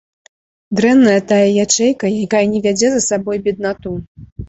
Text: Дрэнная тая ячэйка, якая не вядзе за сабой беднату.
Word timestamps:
Дрэнная 0.79 1.19
тая 1.33 1.49
ячэйка, 1.65 2.13
якая 2.25 2.45
не 2.57 2.65
вядзе 2.67 2.87
за 2.97 3.07
сабой 3.09 3.37
беднату. 3.49 3.99